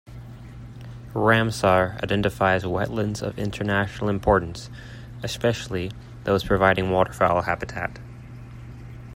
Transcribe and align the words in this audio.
Ramsar 1.13 2.01
identifies 2.01 2.63
wetlands 2.63 3.21
of 3.21 3.37
international 3.37 4.09
importance, 4.09 4.67
especially 5.21 5.91
those 6.23 6.43
providing 6.43 6.89
waterfowl 6.89 7.43
habitat. 7.43 7.99